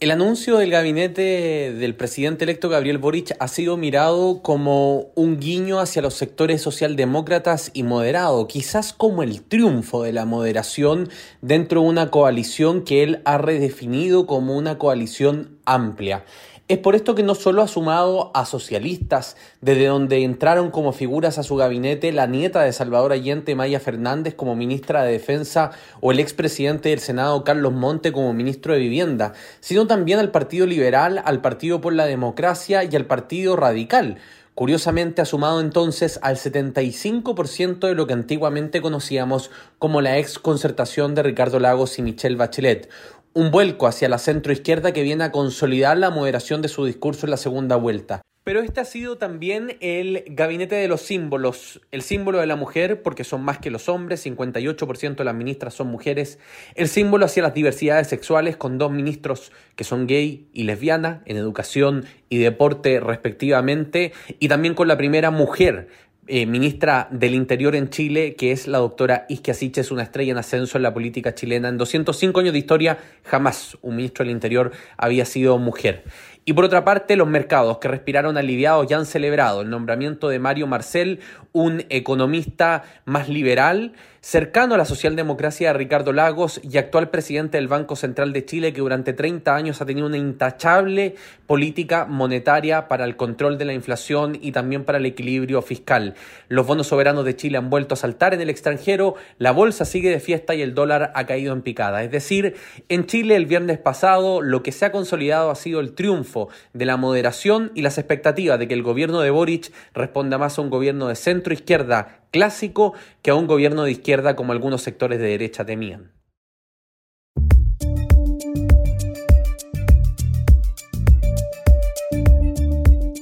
El 0.04 0.12
anuncio 0.12 0.58
del 0.58 0.70
gabinete 0.70 1.74
del 1.74 1.96
presidente 1.96 2.44
electo 2.44 2.68
Gabriel 2.68 2.98
Boric 2.98 3.38
ha 3.40 3.48
sido 3.48 3.78
mirado 3.78 4.42
como 4.42 5.14
un 5.16 5.40
guiño 5.40 5.80
hacia 5.80 6.02
los 6.02 6.16
sectores 6.16 6.62
socialdemócratas 6.62 7.72
y 7.74 7.84
moderados, 7.84 8.48
quizás 8.48 8.92
como 8.92 9.24
el 9.24 9.42
triunfo 9.44 10.04
de 10.04 10.12
la 10.12 10.26
moderación 10.26 11.08
dentro 11.42 11.84
de 11.84 11.88
una 11.88 12.12
coalición 12.12 12.84
que 12.84 13.02
él 13.02 13.22
ha 13.24 13.38
redefinido 13.38 14.28
como 14.28 14.58
una 14.58 14.78
coalición 14.78 15.58
amplia. 15.64 16.26
Es 16.70 16.78
por 16.78 16.96
esto 16.96 17.14
que 17.14 17.24
no 17.24 17.36
solo 17.36 17.62
ha 17.62 17.68
sumado 17.68 18.32
a 18.34 18.46
socialistas, 18.46 19.36
desde 19.60 19.88
donde 19.88 20.24
entraron 20.24 20.72
como 20.72 20.94
figuras 20.94 21.38
a 21.38 21.44
su 21.44 21.58
gabinete 21.58 22.14
la 22.14 22.26
nieta 22.26 22.62
de 22.62 22.72
Salvador 22.72 23.12
Allende, 23.12 23.54
Maya 23.54 23.82
Fernández, 23.82 24.34
como 24.34 24.56
ministra 24.56 25.04
de 25.04 25.12
Defensa, 25.12 25.72
o 26.00 26.14
el 26.14 26.22
expresidente 26.22 26.88
del 26.88 27.00
Senado, 27.00 27.44
Carlos 27.44 27.74
Monte, 27.74 28.14
como 28.14 28.34
ministro 28.34 28.72
de 28.72 28.80
Vivienda, 28.80 29.34
sino 29.60 29.88
también 29.88 30.20
al 30.20 30.32
Partido 30.32 30.66
Liberal, 30.66 31.22
al 31.26 31.42
Partido 31.42 31.82
por 31.82 31.92
la 31.92 32.06
Democracia 32.06 32.86
y 32.86 32.96
al 32.96 33.08
Partido 33.08 33.58
Radical. 33.58 34.20
Curiosamente 34.56 35.22
ha 35.22 35.26
sumado 35.26 35.60
entonces 35.60 36.18
al 36.22 36.38
75% 36.38 37.88
de 37.88 37.96
lo 37.96 38.08
que 38.08 38.14
antiguamente 38.14 38.82
conocíamos 38.82 39.50
como 39.80 40.00
la 40.00 40.18
ex 40.20 40.40
concertación 40.40 41.14
de 41.14 41.24
Ricardo 41.24 41.60
Lagos 41.60 41.98
y 42.00 42.04
Michelle 42.04 42.36
Bachelet, 42.36 42.88
un 43.34 43.52
vuelco 43.52 43.88
hacia 43.88 44.10
la 44.10 44.20
centroizquierda 44.20 44.94
que 44.94 45.02
viene 45.02 45.24
a 45.24 45.32
consolidar 45.32 45.98
la 45.98 46.12
moderación 46.12 46.62
de 46.62 46.68
su 46.68 46.86
discurso 46.86 47.26
en 47.26 47.32
la 47.32 47.38
segunda 47.38 47.76
vuelta. 47.76 48.22
Pero 48.44 48.60
este 48.60 48.82
ha 48.82 48.86
sido 48.86 49.18
también 49.18 49.78
el 49.80 50.26
gabinete 50.28 50.76
de 50.76 50.90
los 50.90 51.02
símbolos, 51.02 51.80
el 51.92 52.02
símbolo 52.02 52.40
de 52.40 52.46
la 52.46 52.58
mujer, 52.58 53.02
porque 53.02 53.24
son 53.24 53.42
más 53.42 53.58
que 53.58 53.72
los 53.72 53.88
hombres, 53.88 54.26
58% 54.26 55.16
de 55.16 55.24
las 55.24 55.34
ministras 55.34 55.76
son 55.76 55.88
mujeres, 55.88 56.40
el 56.76 56.90
símbolo 56.90 57.26
hacia 57.26 57.42
las 57.42 57.54
diversidades 57.54 58.08
sexuales, 58.08 58.58
con 58.58 58.78
dos 58.78 58.92
ministros 58.92 59.54
que 59.78 59.86
son 59.86 60.08
gay 60.08 60.50
y 60.52 60.64
lesbiana, 60.64 61.22
en 61.26 61.38
educación 61.38 62.04
y 62.28 62.38
deporte 62.38 63.00
respectivamente, 63.00 64.12
y 64.40 64.50
también 64.50 64.74
con 64.74 64.90
la 64.90 64.98
primera 64.98 65.32
mujer 65.32 65.88
eh, 66.28 66.46
ministra 66.46 67.10
del 67.12 67.36
Interior 67.36 67.76
en 67.76 67.90
Chile, 67.90 68.36
que 68.36 68.52
es 68.54 68.68
la 68.68 68.78
doctora 68.78 69.26
Isquia 69.28 69.54
es 69.54 69.92
una 69.92 70.04
estrella 70.04 70.32
en 70.32 70.38
ascenso 70.38 70.78
en 70.78 70.84
la 70.84 70.94
política 70.94 71.36
chilena. 71.36 71.68
En 71.68 71.78
205 71.78 72.40
años 72.40 72.54
de 72.54 72.60
historia, 72.60 72.98
jamás 73.26 73.78
un 73.82 73.98
ministro 73.98 74.24
del 74.24 74.32
Interior 74.32 74.72
había 74.98 75.26
sido 75.26 75.58
mujer. 75.58 76.04
Y 76.46 76.54
por 76.54 76.66
otra 76.66 76.84
parte, 76.84 77.16
los 77.16 77.28
mercados 77.28 77.78
que 77.78 77.88
respiraron 77.88 78.38
aliviados 78.38 78.88
ya 78.88 78.98
han 78.98 79.06
celebrado 79.06 79.62
el 79.62 79.70
nombramiento 79.70 80.28
de 80.28 80.40
Mario 80.40 80.68
Marcel, 80.68 81.22
un 81.54 81.86
economista 81.90 82.84
más 83.06 83.30
liberal, 83.30 83.94
cercano 84.20 84.76
a 84.76 84.78
la 84.78 84.86
socialdemocracia 84.86 85.70
de 85.70 85.78
Ricardo 85.78 86.12
Lagos 86.12 86.60
y 86.64 86.78
actual 86.78 87.10
presidente 87.10 87.58
del 87.58 87.68
Banco 87.68 87.96
Central 87.96 88.34
de 88.34 88.44
Chile, 88.44 88.74
que 88.74 88.82
durante 88.82 89.14
30 89.14 89.56
años 89.56 89.82
ha 89.82 89.86
tenido 89.86 90.08
una 90.08 90.18
intachable 90.18 91.16
política 91.46 92.06
monetaria 92.06 92.88
para 92.88 93.06
el 93.06 93.16
control 93.16 93.58
de 93.58 93.66
la 93.66 93.74
inflación 93.74 94.38
y 94.42 94.52
también 94.52 94.84
para 94.84 94.98
el 94.98 95.06
equilibrio 95.06 95.62
fiscal. 95.62 96.16
Los 96.50 96.68
bonos 96.68 96.88
soberanos 96.88 97.24
de 97.26 97.36
Chile 97.36 97.58
han 97.58 97.70
vuelto 97.70 97.94
a 97.94 97.98
saltar 97.98 98.34
en 98.34 98.42
el 98.42 98.50
extranjero, 98.50 99.16
la 99.38 99.52
bolsa 99.52 99.86
sigue 99.86 100.10
de 100.10 100.20
fiesta 100.20 100.56
y 100.56 100.62
el 100.62 100.74
dólar 100.74 101.12
ha 101.16 101.26
caído 101.26 101.54
en 101.54 101.62
picada. 101.62 102.04
Es 102.04 102.12
decir, 102.12 102.56
en 102.90 103.06
Chile 103.06 103.36
el 103.36 103.46
viernes 103.46 103.78
pasado 103.78 104.42
lo 104.42 104.64
que 104.64 104.72
se 104.72 104.86
ha 104.86 104.92
consolidado 104.92 105.52
ha 105.52 105.56
sido 105.56 105.80
el 105.80 105.94
triunfo 105.94 106.33
de 106.74 106.86
la 106.86 106.98
moderación 106.98 107.72
y 107.76 107.82
las 107.82 107.98
expectativas 107.98 108.60
de 108.60 108.68
que 108.68 108.74
el 108.74 108.84
gobierno 108.84 109.22
de 109.22 109.30
Boric 109.30 109.72
responda 109.94 110.38
más 110.38 110.58
a 110.58 110.62
un 110.62 110.70
gobierno 110.70 111.08
de 111.08 111.16
centro 111.16 111.54
izquierda 111.54 112.26
clásico 112.32 112.94
que 113.22 113.32
a 113.32 113.36
un 113.36 113.48
gobierno 113.48 113.84
de 113.84 113.92
izquierda 113.92 114.36
como 114.36 114.52
algunos 114.52 114.82
sectores 114.82 115.20
de 115.20 115.28
derecha 115.28 115.66
temían. 115.66 116.12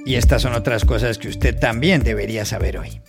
Y 0.06 0.16
estas 0.16 0.42
son 0.42 0.54
otras 0.56 0.84
cosas 0.84 1.18
que 1.18 1.30
usted 1.30 1.58
también 1.58 2.04
debería 2.04 2.44
saber 2.44 2.78
hoy. 2.78 3.02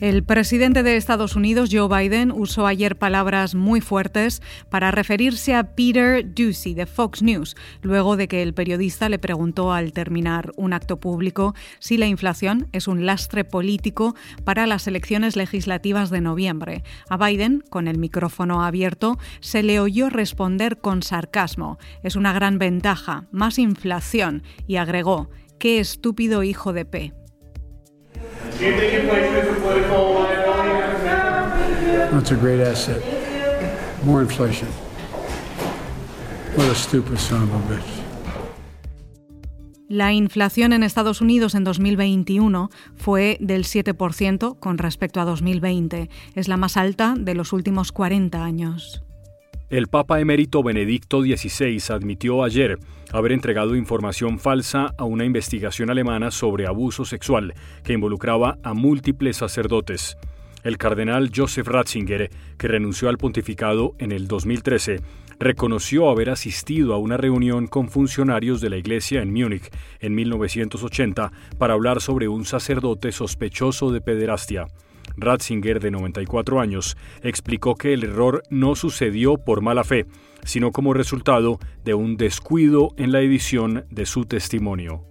El 0.00 0.24
presidente 0.24 0.82
de 0.82 0.96
Estados 0.96 1.36
Unidos, 1.36 1.70
Joe 1.70 1.86
Biden, 1.88 2.32
usó 2.32 2.66
ayer 2.66 2.96
palabras 2.96 3.54
muy 3.54 3.80
fuertes 3.80 4.42
para 4.68 4.90
referirse 4.90 5.54
a 5.54 5.76
Peter 5.76 6.34
Ducey 6.34 6.74
de 6.74 6.86
Fox 6.86 7.22
News, 7.22 7.54
luego 7.80 8.16
de 8.16 8.26
que 8.26 8.42
el 8.42 8.54
periodista 8.54 9.08
le 9.08 9.20
preguntó 9.20 9.72
al 9.72 9.92
terminar 9.92 10.50
un 10.56 10.72
acto 10.72 10.98
público 10.98 11.54
si 11.78 11.96
la 11.96 12.08
inflación 12.08 12.66
es 12.72 12.88
un 12.88 13.06
lastre 13.06 13.44
político 13.44 14.16
para 14.42 14.66
las 14.66 14.88
elecciones 14.88 15.36
legislativas 15.36 16.10
de 16.10 16.20
noviembre. 16.20 16.82
A 17.08 17.16
Biden, 17.16 17.62
con 17.70 17.86
el 17.86 17.98
micrófono 17.98 18.64
abierto, 18.64 19.16
se 19.38 19.62
le 19.62 19.78
oyó 19.78 20.10
responder 20.10 20.78
con 20.78 21.04
sarcasmo. 21.04 21.78
Es 22.02 22.16
una 22.16 22.32
gran 22.32 22.58
ventaja, 22.58 23.28
más 23.30 23.60
inflación, 23.60 24.42
y 24.66 24.74
agregó, 24.74 25.30
qué 25.60 25.78
estúpido 25.78 26.42
hijo 26.42 26.72
de 26.72 26.84
P. 26.84 27.23
That's 32.10 32.30
a 32.30 32.36
great 32.36 32.60
asset. 32.60 33.02
More 34.04 34.22
inflation. 34.22 34.68
What 36.56 36.68
a 36.70 36.74
stupid 36.74 37.18
son 37.18 37.42
of 37.42 37.52
a 37.54 37.58
bitch. 37.74 38.04
La 39.88 40.12
inflación 40.12 40.72
en 40.72 40.82
Estados 40.82 41.20
Unidos 41.20 41.54
en 41.54 41.62
2021 41.62 42.70
fue 42.96 43.36
del 43.40 43.64
7% 43.64 44.58
con 44.58 44.78
respecto 44.78 45.20
a 45.20 45.24
2020. 45.24 46.08
Es 46.34 46.48
la 46.48 46.56
más 46.56 46.76
alta 46.76 47.14
de 47.18 47.34
los 47.34 47.52
últimos 47.52 47.92
40 47.92 48.42
años. 48.42 49.04
El 49.70 49.88
Papa 49.88 50.20
emérito 50.20 50.62
Benedicto 50.62 51.22
XVI 51.22 51.82
admitió 51.88 52.44
ayer 52.44 52.78
haber 53.12 53.32
entregado 53.32 53.74
información 53.76 54.38
falsa 54.38 54.94
a 54.98 55.04
una 55.04 55.24
investigación 55.24 55.88
alemana 55.88 56.30
sobre 56.30 56.66
abuso 56.66 57.06
sexual 57.06 57.54
que 57.82 57.94
involucraba 57.94 58.58
a 58.62 58.74
múltiples 58.74 59.38
sacerdotes. 59.38 60.18
El 60.64 60.76
cardenal 60.76 61.30
Joseph 61.34 61.66
Ratzinger, 61.66 62.30
que 62.58 62.68
renunció 62.68 63.08
al 63.08 63.16
pontificado 63.16 63.94
en 63.98 64.12
el 64.12 64.28
2013, 64.28 65.00
reconoció 65.38 66.10
haber 66.10 66.28
asistido 66.28 66.92
a 66.92 66.98
una 66.98 67.16
reunión 67.16 67.66
con 67.66 67.88
funcionarios 67.88 68.60
de 68.60 68.68
la 68.68 68.76
Iglesia 68.76 69.22
en 69.22 69.32
Múnich 69.32 69.70
en 70.00 70.14
1980 70.14 71.32
para 71.56 71.72
hablar 71.72 72.02
sobre 72.02 72.28
un 72.28 72.44
sacerdote 72.44 73.12
sospechoso 73.12 73.90
de 73.92 74.02
pederastia. 74.02 74.66
Ratzinger, 75.16 75.80
de 75.80 75.90
94 75.90 76.60
años, 76.60 76.96
explicó 77.22 77.74
que 77.74 77.92
el 77.92 78.04
error 78.04 78.42
no 78.50 78.74
sucedió 78.74 79.36
por 79.36 79.62
mala 79.62 79.84
fe, 79.84 80.06
sino 80.44 80.72
como 80.72 80.94
resultado 80.94 81.58
de 81.84 81.94
un 81.94 82.16
descuido 82.16 82.90
en 82.96 83.12
la 83.12 83.20
edición 83.20 83.86
de 83.90 84.06
su 84.06 84.24
testimonio. 84.24 85.04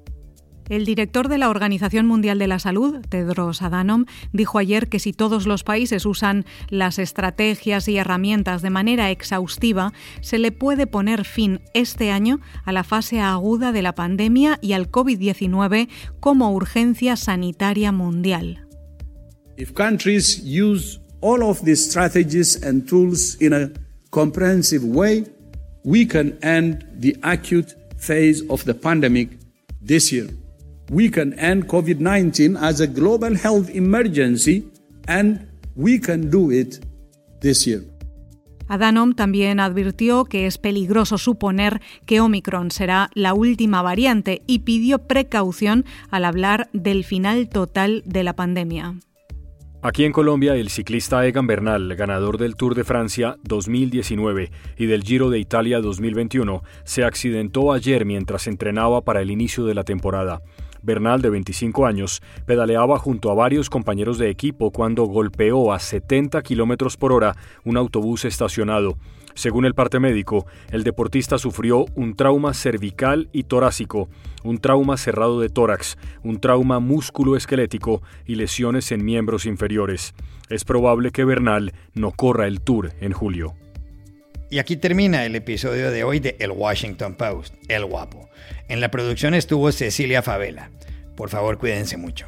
El 0.69 0.85
director 0.85 1.27
de 1.27 1.37
la 1.37 1.49
Organización 1.49 2.07
Mundial 2.07 2.39
de 2.39 2.47
la 2.47 2.57
Salud, 2.57 3.01
Tedros 3.09 3.61
Adhanom, 3.61 4.05
dijo 4.31 4.59
ayer 4.59 4.87
que 4.87 4.99
si 4.99 5.11
todos 5.11 5.45
los 5.45 5.63
países 5.63 6.05
usan 6.05 6.45
las 6.69 6.99
estrategias 6.99 7.87
y 7.89 7.97
herramientas 7.97 8.61
de 8.61 8.69
manera 8.69 9.11
exhaustiva, 9.11 9.91
se 10.21 10.37
le 10.37 10.53
puede 10.53 10.87
poner 10.87 11.25
fin 11.25 11.59
este 11.73 12.11
año 12.11 12.39
a 12.63 12.71
la 12.71 12.85
fase 12.85 13.19
aguda 13.19 13.73
de 13.73 13.81
la 13.81 13.93
pandemia 13.93 14.57
y 14.61 14.71
al 14.73 14.89
COVID-19 14.89 15.89
como 16.21 16.51
urgencia 16.53 17.17
sanitaria 17.17 17.91
mundial. 17.91 18.62
If 19.57 19.75
countries 19.75 20.39
use 20.43 20.99
all 21.21 21.43
of 21.43 21.63
these 21.63 21.89
strategies 21.89 22.61
and 22.63 22.87
tools 22.87 23.35
in 23.35 23.53
a 23.53 23.71
comprehensive 24.11 24.83
way, 24.83 25.25
we 25.83 26.05
can 26.05 26.37
end 26.41 26.85
the 26.99 27.15
acute 27.23 27.75
phase 27.97 28.43
of 28.49 28.63
the 28.65 28.73
pandemic 28.73 29.29
this 29.81 30.11
year. 30.11 30.29
We 30.89 31.09
can 31.09 31.37
end 31.39 31.67
COVID 31.67 31.99
19 31.99 32.57
as 32.57 32.81
a 32.81 32.87
global 32.87 33.35
health 33.35 33.69
emergency, 33.69 34.67
and 35.07 35.47
we 35.75 35.99
can 35.99 36.29
do 36.29 36.51
it 36.51 36.85
this 37.41 37.65
year. 37.67 37.83
Adhanom 38.67 39.13
también 39.13 39.59
advirtió 39.59 40.25
que 40.25 40.47
es 40.47 40.57
peligroso 40.57 41.17
suponer 41.17 41.81
que 42.05 42.21
Omicron 42.21 42.71
será 42.71 43.09
la 43.13 43.33
última 43.33 43.81
variante 43.81 44.41
y 44.47 44.59
pidió 44.59 44.99
precaución 44.99 45.85
al 46.09 46.25
hablar 46.25 46.69
del 46.73 47.03
final 47.03 47.49
total 47.49 48.03
de 48.05 48.23
la 48.23 48.35
pandemia. 48.35 48.95
Aquí 49.85 50.05
en 50.05 50.13
Colombia, 50.13 50.55
el 50.55 50.69
ciclista 50.69 51.27
Egan 51.27 51.45
Bernal, 51.45 51.93
ganador 51.97 52.37
del 52.37 52.55
Tour 52.55 52.73
de 52.73 52.85
Francia 52.85 53.35
2019 53.43 54.49
y 54.77 54.85
del 54.85 55.03
Giro 55.03 55.29
de 55.29 55.39
Italia 55.39 55.81
2021, 55.81 56.63
se 56.85 57.03
accidentó 57.03 57.73
ayer 57.73 58.05
mientras 58.05 58.47
entrenaba 58.47 59.01
para 59.01 59.21
el 59.21 59.29
inicio 59.29 59.65
de 59.65 59.73
la 59.73 59.83
temporada. 59.83 60.41
Bernal, 60.83 61.21
de 61.21 61.31
25 61.31 61.85
años, 61.85 62.21
pedaleaba 62.45 62.97
junto 62.97 63.29
a 63.29 63.33
varios 63.33 63.69
compañeros 63.69 64.17
de 64.17 64.29
equipo 64.29 64.71
cuando 64.71 65.03
golpeó 65.03 65.73
a 65.73 65.79
70 65.79 66.41
km 66.43 66.95
por 66.95 67.11
hora 67.11 67.35
un 67.65 67.75
autobús 67.75 68.23
estacionado. 68.23 68.97
Según 69.35 69.65
el 69.65 69.73
parte 69.73 69.99
médico, 69.99 70.45
el 70.71 70.83
deportista 70.83 71.37
sufrió 71.37 71.85
un 71.95 72.15
trauma 72.15 72.53
cervical 72.53 73.29
y 73.33 73.43
torácico, 73.43 74.09
un 74.43 74.59
trauma 74.59 74.97
cerrado 74.97 75.39
de 75.39 75.49
tórax, 75.49 75.97
un 76.23 76.39
trauma 76.39 76.79
musculoesquelético 76.79 78.01
y 78.25 78.35
lesiones 78.35 78.91
en 78.91 79.03
miembros 79.03 79.45
inferiores. 79.45 80.13
Es 80.49 80.65
probable 80.65 81.11
que 81.11 81.25
Bernal 81.25 81.73
no 81.93 82.11
corra 82.11 82.47
el 82.47 82.61
Tour 82.61 82.93
en 82.99 83.11
julio. 83.13 83.55
Y 84.49 84.59
aquí 84.59 84.77
termina 84.77 85.25
el 85.25 85.35
episodio 85.35 85.89
de 85.89 86.03
hoy 86.03 86.19
de 86.19 86.35
El 86.39 86.51
Washington 86.51 87.15
Post, 87.15 87.55
El 87.69 87.85
Guapo. 87.85 88.29
En 88.67 88.81
la 88.81 88.91
producción 88.91 89.33
estuvo 89.33 89.71
Cecilia 89.71 90.21
Favela. 90.21 90.69
Por 91.15 91.29
favor, 91.29 91.57
cuídense 91.57 91.97
mucho. 91.97 92.27